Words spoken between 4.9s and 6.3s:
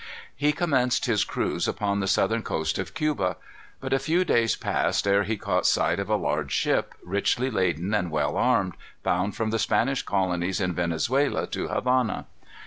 ere he caught sight of a